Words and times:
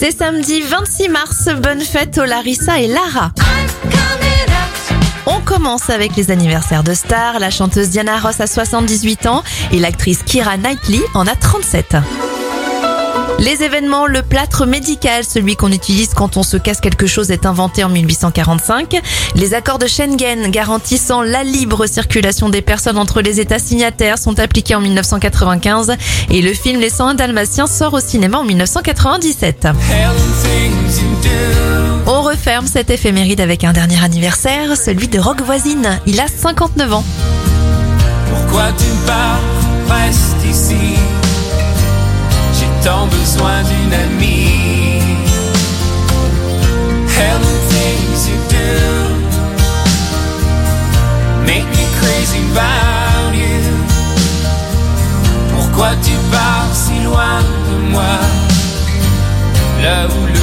C'est 0.00 0.16
samedi 0.16 0.62
26 0.62 1.10
mars, 1.10 1.50
bonne 1.62 1.82
fête 1.82 2.16
aux 2.16 2.24
Larissa 2.24 2.80
et 2.80 2.86
Lara. 2.86 3.32
On 5.26 5.42
commence 5.42 5.90
avec 5.90 6.16
les 6.16 6.30
anniversaires 6.30 6.82
de 6.82 6.94
stars. 6.94 7.38
La 7.38 7.50
chanteuse 7.50 7.90
Diana 7.90 8.18
Ross 8.18 8.40
a 8.40 8.46
78 8.46 9.26
ans 9.26 9.42
et 9.72 9.78
l'actrice 9.78 10.22
Kira 10.22 10.56
Knightley 10.56 11.00
en 11.12 11.26
a 11.26 11.34
37. 11.34 11.96
Les 13.40 13.62
événements, 13.62 14.06
le 14.06 14.20
plâtre 14.20 14.66
médical, 14.66 15.24
celui 15.24 15.56
qu'on 15.56 15.72
utilise 15.72 16.12
quand 16.12 16.36
on 16.36 16.42
se 16.42 16.58
casse 16.58 16.80
quelque 16.80 17.06
chose, 17.06 17.30
est 17.30 17.46
inventé 17.46 17.82
en 17.82 17.88
1845. 17.88 19.00
Les 19.34 19.54
accords 19.54 19.78
de 19.78 19.86
Schengen 19.86 20.50
garantissant 20.50 21.22
la 21.22 21.42
libre 21.42 21.86
circulation 21.86 22.50
des 22.50 22.60
personnes 22.60 22.98
entre 22.98 23.22
les 23.22 23.40
États 23.40 23.58
signataires 23.58 24.18
sont 24.18 24.38
appliqués 24.38 24.74
en 24.74 24.80
1995 24.80 25.96
et 26.30 26.42
le 26.42 26.52
film 26.52 26.80
Les 26.80 26.90
101 26.90 27.14
Dalmatiens 27.14 27.66
sort 27.66 27.94
au 27.94 28.00
cinéma 28.00 28.38
en 28.38 28.44
1997. 28.44 29.68
On 32.06 32.20
referme 32.20 32.66
cette 32.66 32.90
éphéméride 32.90 33.40
avec 33.40 33.64
un 33.64 33.72
dernier 33.72 34.02
anniversaire, 34.04 34.76
celui 34.76 35.08
de 35.08 35.18
Rock 35.18 35.40
Voisine. 35.40 35.98
Il 36.06 36.20
a 36.20 36.28
59 36.28 36.92
ans. 36.92 37.04
Pourquoi 38.28 38.68
tu 38.76 38.84
besoin 43.30 43.62
d'une 43.62 43.94
amie. 43.94 44.98
The 47.42 47.56
things 47.72 48.20
you 48.28 48.38
do 48.48 48.70
make 51.44 51.66
me 51.76 51.84
crazy 52.00 52.40
about 52.52 53.32
you. 53.34 53.62
Pourquoi 55.54 55.90
tu 56.02 56.14
pars 56.32 56.72
si 56.72 56.96
loin 57.04 57.40
de 57.68 57.76
moi? 57.92 58.18
Là 59.82 60.06
où 60.08 60.26
le 60.26 60.39